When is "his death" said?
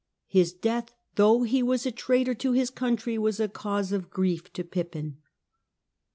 0.25-0.95